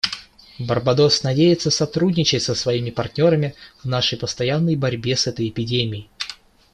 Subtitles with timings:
[0.57, 3.53] Барбадос надеется сотрудничать со своими партнерами
[3.83, 6.09] в нашей постоянной борьбе с этой эпидемией.